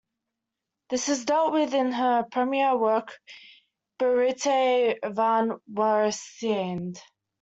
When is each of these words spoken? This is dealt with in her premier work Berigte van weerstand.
This 0.89 1.09
is 1.09 1.25
dealt 1.25 1.53
with 1.53 1.75
in 1.75 1.91
her 1.91 2.23
premier 2.31 2.75
work 2.75 3.19
Berigte 3.99 4.97
van 5.13 5.59
weerstand. 5.71 6.99